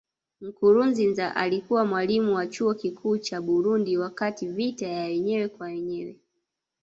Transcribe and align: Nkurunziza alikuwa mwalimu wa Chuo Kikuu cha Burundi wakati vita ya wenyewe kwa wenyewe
Nkurunziza 0.49 1.35
alikuwa 1.35 1.85
mwalimu 1.85 2.35
wa 2.35 2.47
Chuo 2.47 2.73
Kikuu 2.73 3.17
cha 3.17 3.41
Burundi 3.41 3.97
wakati 3.97 4.47
vita 4.47 4.87
ya 4.87 5.03
wenyewe 5.05 5.47
kwa 5.47 5.67
wenyewe 5.67 6.19